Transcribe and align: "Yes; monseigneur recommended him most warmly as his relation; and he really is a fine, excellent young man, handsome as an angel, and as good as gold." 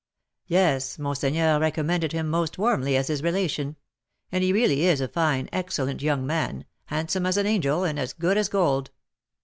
"Yes; 0.47 0.97
monseigneur 0.97 1.59
recommended 1.59 2.11
him 2.11 2.27
most 2.27 2.57
warmly 2.57 2.97
as 2.97 3.05
his 3.05 3.21
relation; 3.21 3.75
and 4.31 4.43
he 4.43 4.51
really 4.51 4.81
is 4.87 4.99
a 4.99 5.07
fine, 5.07 5.47
excellent 5.53 6.01
young 6.01 6.25
man, 6.25 6.65
handsome 6.85 7.27
as 7.27 7.37
an 7.37 7.45
angel, 7.45 7.83
and 7.83 7.99
as 7.99 8.13
good 8.13 8.35
as 8.39 8.49
gold." 8.49 8.89